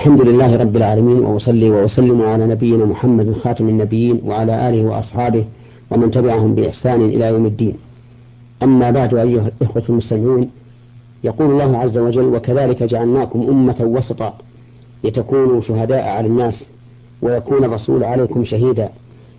[0.00, 5.44] الحمد لله رب العالمين وأصلي وأسلم على نبينا محمد خاتم النبيين وعلى آله وأصحابه
[5.90, 7.74] ومن تبعهم بإحسان إلى يوم الدين.
[8.62, 10.50] أما بعد أيها الإخوة المستمعون
[11.24, 14.34] يقول الله عز وجل وكذلك جعلناكم أمة وسطا
[15.04, 16.64] لتكونوا شهداء على الناس
[17.22, 18.88] ويكون الرسول عليكم شهيدا.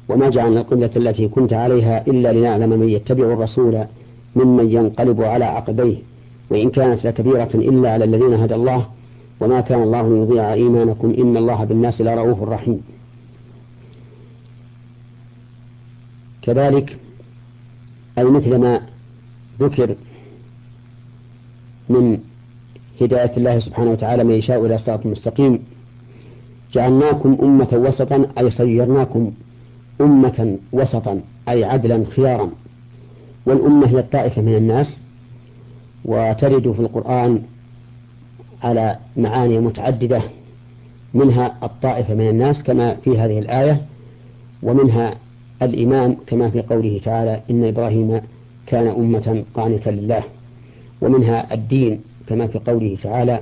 [0.10, 3.84] وما جعلنا القبلة التي كنت عليها إلا لنعلم من يتبع الرسول
[4.36, 5.96] ممن ينقلب على عقبيه.
[6.50, 8.86] وإن كانت لكبيرة إلا على الذين هدى الله
[9.42, 12.82] وما كان الله يضيع إيمانكم إن الله بالناس لرؤوف رحيم.
[16.42, 16.98] كذلك
[18.18, 18.82] أي مثل ما
[19.60, 19.96] ذكر
[21.90, 22.20] من
[23.02, 25.60] هداية الله سبحانه وتعالى من يشاء إلى صراط مستقيم
[26.74, 29.32] جعلناكم أمة وسطا أي صيرناكم
[30.02, 32.50] أمة وسطا أي عدلا خيارا.
[33.46, 34.98] والأمة هي الطائفة من الناس
[36.06, 37.44] وترد في القرآن
[38.64, 40.22] على معاني متعددة
[41.14, 43.82] منها الطائفة من الناس كما في هذه الآية
[44.64, 45.16] ومنها
[45.62, 48.22] الإمام كما في قوله تعالى إن إبراهيم
[48.68, 50.24] كان أمة قانتا لله
[51.02, 53.40] ومنها الدين كما في قوله تعالى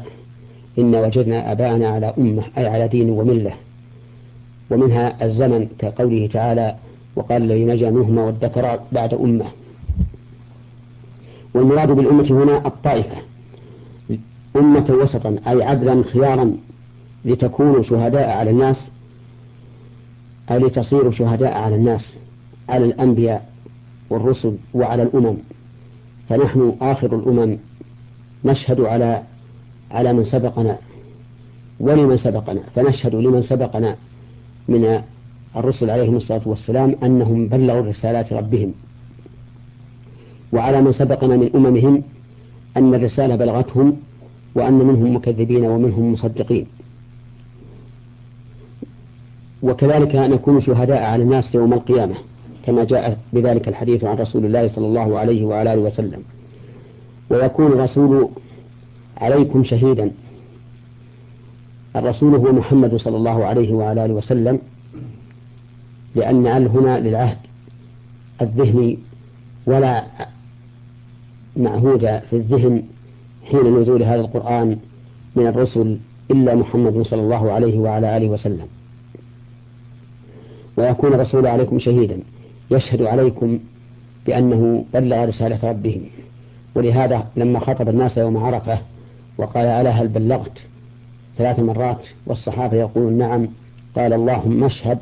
[0.80, 3.52] إن وجدنا أباءنا على أمة أي على دين وملة
[4.70, 6.76] ومنها الزمن كقوله تعالى
[7.16, 9.46] وقال الذي نجا منهما وادكر بعد أمة.
[11.54, 13.16] والمراد بالأمة هنا الطائفة.
[14.60, 16.58] أمة وسطا أي عدلا خيارا
[17.26, 18.88] لتكونوا شهداء على الناس
[20.52, 22.14] أي لتصيروا شهداء على الناس
[22.70, 23.50] على الأنبياء
[24.10, 25.36] والرسل وعلى الأمم.
[26.30, 27.58] فنحن آخر الأمم
[28.46, 29.24] نشهد على
[29.92, 30.78] على من سبقنا
[31.80, 32.62] ولمن سبقنا.
[32.76, 33.96] فنشهد لمن سبقنا
[34.68, 35.02] من
[35.56, 38.74] الرسل عليهم الصلاة والسلام أنهم بلغوا رسالات ربهم.
[40.54, 42.04] وعلى من سبقنا من أممهم
[42.78, 43.98] أن الرسالة بلغتهم
[44.56, 46.66] وأن منهم مكذبين ومنهم مصدقين.
[49.62, 52.16] وكذلك نكون شهداء على الناس يوم القيامة
[52.66, 56.24] كما جاء بذلك الحديث عن رسول الله صلى الله عليه وعلى آله وسلم.
[57.30, 58.30] ويكون الرسول
[59.18, 60.12] عليكم شهيدا.
[61.96, 64.60] الرسول هو محمد صلى الله عليه وعلى آله وسلم
[66.16, 67.38] لأن ال هنا للعهد
[68.42, 68.98] الذهني
[69.66, 70.06] ولا
[71.58, 72.84] معهود في الذهن
[73.52, 74.78] حين نزول هذا القرآن
[75.36, 75.98] من الرسل
[76.32, 78.68] إلا محمد صلى الله عليه وعلى آله وسلم.
[80.78, 82.20] ويكون الرسول عليكم شهيدا.
[82.72, 83.60] يشهد عليكم
[84.26, 86.02] بأنه بلغ رسالة ربهم
[86.76, 88.80] ولهذا لما خطب الناس يوم عرفة
[89.38, 90.60] وقال ألا هل بلغت
[91.38, 93.48] ثلاث مرات والصحابة يقولون نعم
[93.96, 94.98] قال اللهم اشهد.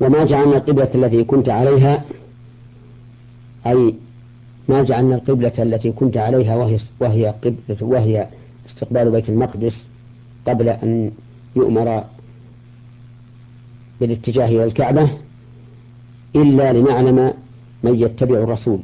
[0.00, 2.04] وما جعلنا القبلة التي كنت عليها
[3.66, 3.94] أي
[4.68, 8.26] ما جعلنا القبلة التي كنت عليها وهي وهي قبلة وهي
[8.66, 9.84] استقبال بيت المقدس
[10.46, 11.12] قبل أن
[11.56, 12.04] يؤمر
[14.00, 15.10] بالاتجاه إلى الكعبة
[16.36, 17.34] إلا لنعلم
[17.82, 18.78] من يتبع الرسول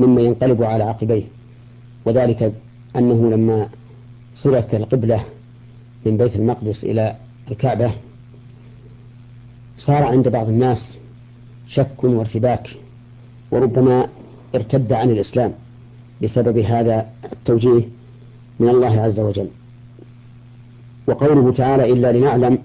[0.00, 1.22] مما ينقلب على عقبيه.
[2.04, 2.52] وذلك
[2.96, 3.68] أنه لما
[4.36, 5.24] صرفت القبلة
[6.06, 7.16] من بيت المقدس إلى
[7.50, 7.92] الكعبة
[9.78, 10.88] صار عند بعض الناس
[11.68, 12.70] شك وارتباك
[13.50, 14.08] وربما
[14.54, 15.52] ارتد عن الإسلام
[16.22, 17.82] بسبب هذا التوجيه
[18.60, 19.48] من الله عز وجل.
[21.06, 22.58] وقوله تعالى إلا لنعلم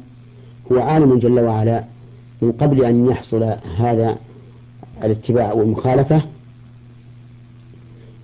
[0.71, 1.83] هو عالم جل وعلا
[2.41, 3.43] من قبل أن يحصل
[3.77, 4.17] هذا
[5.03, 6.21] الاتباع والمخالفة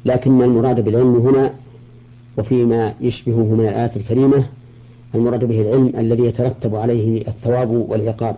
[0.05, 1.53] لكن المراد بالعلم هنا
[2.37, 4.45] وفيما يشبهه من الآيات الكريمة
[5.15, 8.35] المراد به العلم الذي يترتب عليه الثواب والعقاب.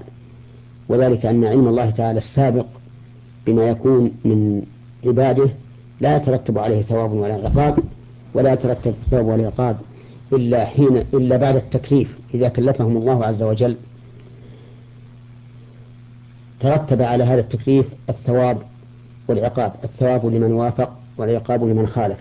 [0.90, 2.66] وذلك أن علم الله تعالى السابق
[3.48, 4.62] بما يكون من
[5.06, 5.50] عباده
[6.02, 7.80] لا يترتب عليه ثواب ولا عقاب
[8.34, 9.78] ولا يترتب الثواب والعقاب
[10.34, 13.78] إلا حين إلا بعد التكليف إذا كلفهم الله عز وجل.
[16.60, 18.58] ترتب على هذا التكليف الثواب
[19.28, 22.20] والعقاب الثواب لمن وافق والعقاب لمن خالف.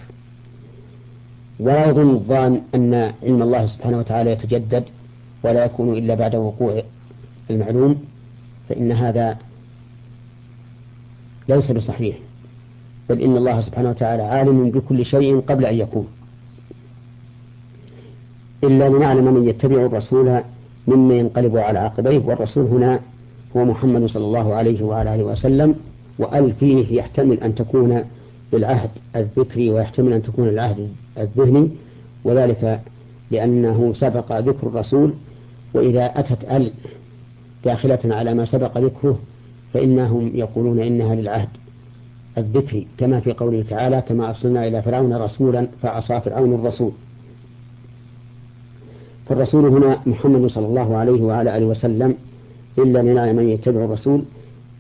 [1.61, 4.84] ولا يظن الظان أن علم الله سبحانه وتعالى يتجدد
[5.42, 6.83] ولا يكون إلا بعد وقوع
[7.51, 8.04] المعلوم
[8.69, 9.39] فإن هذا
[11.48, 12.16] ليس بصحيح.
[13.10, 16.06] بل إن الله سبحانه وتعالى عالم بكل شيء قبل أن يكون
[18.65, 20.41] إلا لنعلم من يتبع الرسول
[20.89, 23.01] مما ينقلب على عقبيه والرسول هنا
[23.56, 25.74] هو محمد صلى الله عليه وعلى آله وسلم
[26.18, 28.04] وأل فيه يحتمل أن تكون
[28.53, 31.68] للعهد الذكري ويحتمل أن تكون للعهد الذهني
[32.24, 32.80] وذلك
[33.30, 35.12] لأنه سبق ذكر الرسول
[35.74, 36.72] وإذا أتت أل
[37.65, 39.18] داخلة على ما سبق ذكره
[39.74, 41.48] فإنهم يقولون إنها للعهد.
[42.39, 46.92] الذكري كما في قوله تعالى كما أرسلنا إلى فرعون رسولا فعصى فرعون الرسول.
[49.28, 52.15] فالرسول هنا محمد صلى الله عليه وعلى آله وسلم
[52.78, 54.22] إلا لنعلم من يتبع الرسول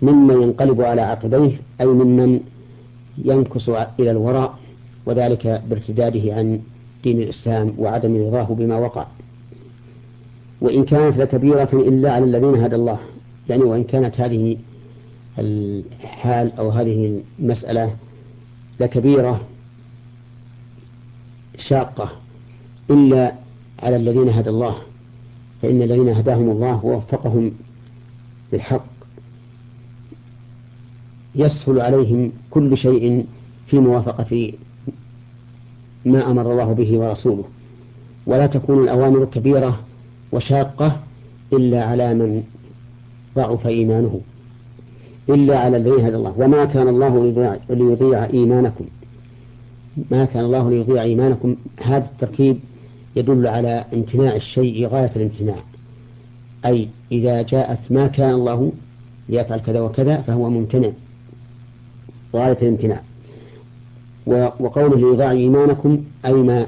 [0.02, 2.40] ممن ينقلب على عقبيه أي ممن
[3.24, 3.68] ينكس
[4.00, 4.54] إلى الوراء
[5.06, 6.60] وذلك بارتداده عن
[7.04, 9.06] دين الإسلام وعدم رضاه بما وقع.
[10.60, 12.98] وإن كانت لكبيرة إلا على الذين هدى الله
[13.48, 14.56] يعني وإن كانت هذه
[15.38, 17.96] الحال أو هذه المسألة
[18.80, 19.40] لكبيرة
[21.58, 22.12] شاقة
[22.90, 23.32] إلا
[23.82, 24.76] على الذين هدى الله
[25.62, 27.52] فإن الذين هداهم الله ووفقهم
[28.52, 28.84] بالحق
[31.34, 33.26] يسهل عليهم كل شيء
[33.66, 34.52] في موافقة
[36.04, 37.44] ما أمر الله به ورسوله.
[38.26, 39.80] ولا تكون الأوامر كبيرة
[40.32, 41.00] وشاقة
[41.52, 42.44] إلا على من
[43.36, 44.20] ضعف إيمانه.
[45.28, 46.34] إلا على الذين هدى الله.
[46.38, 47.22] وما كان الله
[47.70, 48.84] ليضيع إيمانكم.
[50.10, 51.56] ما كان الله ليضيع إيمانكم.
[51.82, 52.58] هذا التركيب
[53.16, 55.56] يدل على امتناع الشيء غاية الامتناع.
[56.66, 58.72] أي إذا جاءت ما كان الله
[59.28, 60.90] ليفعل كذا وكذا فهو ممتنع.
[62.34, 63.00] غاية الامتناع.
[64.60, 66.66] وقوله ليضاع إيمانكم أي ما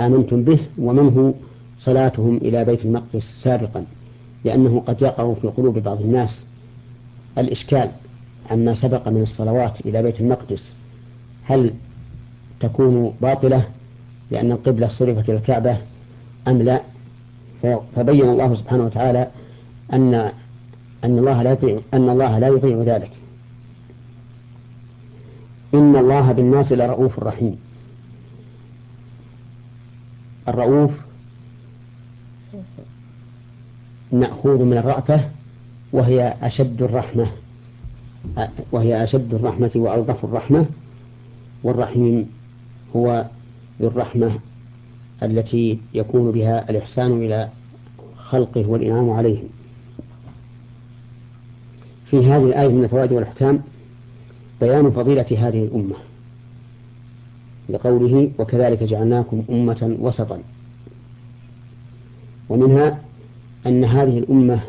[0.00, 1.34] آمنتم به ومنه
[1.78, 3.84] صلاتهم إلى بيت المقدس سابقا.
[4.44, 6.40] لأنه قد يقع في قلوب بعض الناس.
[7.38, 7.90] الإشكال
[8.50, 10.72] عما سبق من الصلوات إلى بيت المقدس
[11.44, 11.74] هل
[12.60, 13.68] تكون باطلة
[14.30, 15.78] لأن القبلة صرفت إلى الكعبة
[16.48, 16.80] أم لا؟
[17.96, 19.30] فبين الله سبحانه وتعالى
[19.92, 20.14] أن
[21.04, 23.10] أن الله لا يطيع أن الله لا يطيع ذلك.
[25.74, 27.58] إن الله بالناس لرؤوف رحيم.
[30.48, 30.90] الرؤوف
[34.12, 35.28] مأخوذ من الرأفة
[35.92, 37.26] وهي أشد الرحمة
[38.72, 40.66] وهي أشد الرحمة وألطف الرحمة
[41.62, 42.30] والرحيم
[42.96, 43.24] هو
[43.80, 44.38] بالرحمة
[45.22, 47.48] التي يكون بها الإحسان إلى
[48.16, 49.48] خلقه والإنعام عليهم
[52.10, 53.62] في هذه الآية من الفوائد والأحكام
[54.60, 55.94] بيان فضيلة هذه الأمة
[57.68, 60.42] لقوله وكذلك جعلناكم أمة وسطا
[62.48, 62.98] ومنها
[63.66, 64.60] أن هذه الأمة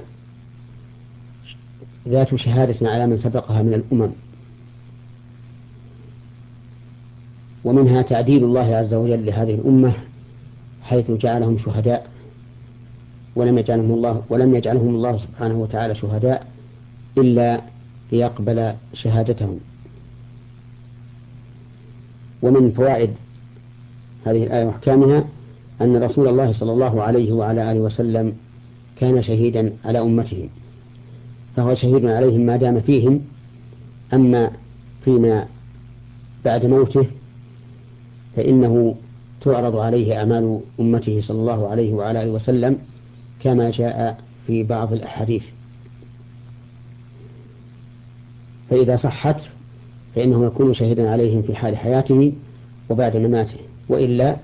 [2.09, 4.11] ذات شهادة على من سبقها من الأمم.
[7.63, 9.93] ومنها تعديل الله عز وجل لهذه الأمة
[10.83, 12.07] حيث جعلهم شهداء
[13.35, 16.47] ولم يجعلهم الله ولم يجعلهم الله سبحانه وتعالى شهداء
[17.17, 17.61] إلا
[18.11, 19.59] ليقبل شهادتهم.
[22.41, 23.09] ومن فوائد
[24.25, 25.25] هذه الآية وأحكامها
[25.81, 28.33] أن رسول الله صلى الله عليه وعلى آله وسلم
[28.99, 30.49] كان شهيدا على أمته.
[31.59, 33.21] فهو شهيد عليهم ما دام فيهم.
[34.13, 34.51] أما
[35.05, 35.47] فيما
[36.45, 37.05] بعد موته
[38.35, 38.95] فإنه
[39.41, 42.77] تعرض عليه أعمال أمته صلى الله عليه وعلى آله وسلم
[43.43, 45.45] كما جاء في بعض الأحاديث.
[48.69, 49.41] فإذا صحت
[50.15, 52.33] فإنه يكون شهيدا عليهم في حال حياته
[52.89, 53.57] وبعد مماته
[53.89, 54.35] وإلا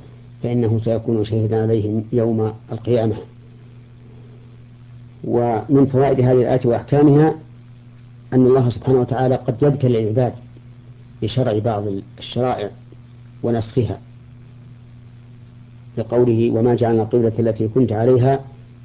[0.43, 3.15] فإنه سيكون شهيدا عليهم يوم القيامة.
[5.27, 7.35] ومن فوائد هذه الآية وأحكامها
[8.33, 10.33] أن الله سبحانه وتعالى قد يبتلي العباد
[11.21, 11.83] بشرع بعض
[12.19, 12.69] الشرائع
[13.43, 13.99] ونسخها
[15.97, 18.39] لقوله وما جعلنا القبلة التي كنت عليها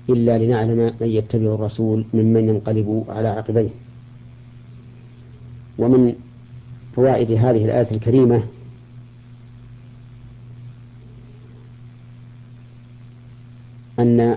[0.08, 3.68] إلا لنعلم من يتبع الرسول ممن ينقلب على عقبيه.
[5.78, 6.14] ومن
[6.97, 8.42] فوائد هذه الآية الكريمة
[13.99, 14.37] أن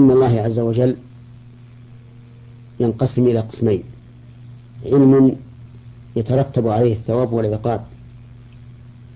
[0.00, 0.96] علم الله عز وجل
[2.80, 3.82] ينقسم إلى قسمين.
[4.86, 5.36] علم
[6.16, 7.80] يترتب عليه الثواب والعقاب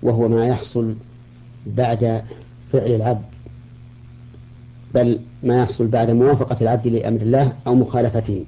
[0.03, 0.95] وهو ما يحصل
[1.67, 2.23] بعد
[2.71, 3.25] فعل العبد
[4.93, 8.45] بل ما يحصل بعد موافقة العبد لأمر الله أو مخالفته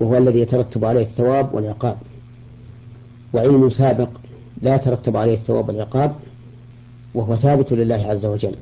[0.00, 1.96] وهو الذي يترتب عليه الثواب والعقاب.
[3.32, 4.08] وعلم سابق
[4.62, 6.14] لا يترتب عليه الثواب والعقاب
[7.14, 8.56] وهو ثابت لله عز وجل.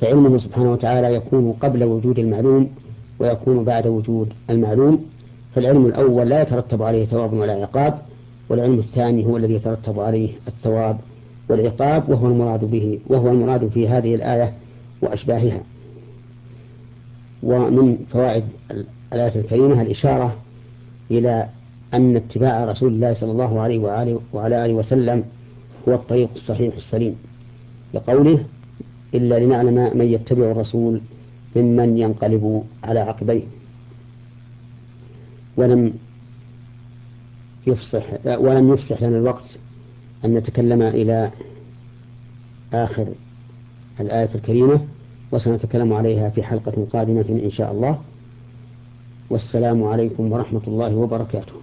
[0.00, 2.68] فعلمه سبحانه وتعالى يكون قبل وجود المعلوم
[3.18, 5.04] ويكون بعد وجود المعلوم
[5.54, 7.98] فالعلم الأول لا يترتب عليه ثواب ولا عقاب
[8.48, 10.98] والعلم الثاني هو الذي يترتب عليه الثواب
[11.48, 14.52] والعقاب وهو المراد به وهو المراد في هذه الآية
[15.02, 15.60] وأشباهها.
[17.42, 18.44] ومن فوائد
[19.12, 20.36] الآية الكريمة الإشارة
[21.10, 21.48] إلى
[21.94, 25.24] أن اتباع رسول الله صلى الله عليه وآله وعلى آله وسلم
[25.88, 27.16] هو الطريق الصحيح السليم
[27.94, 28.44] لقوله
[29.14, 31.00] إلا لنعلم من يتبع الرسول
[31.56, 33.44] ممن ينقلب على عقبيه.
[35.56, 35.92] ولم
[37.66, 39.58] يفصح ولم يفصح لنا الوقت
[40.24, 41.30] أن نتكلم إلى
[42.72, 43.06] آخر
[44.00, 44.80] الآية الكريمة
[45.32, 48.02] وسنتكلم عليها في حلقة قادمة إن شاء الله.
[49.30, 51.57] والسلام عليكم ورحمة الله وبركاته.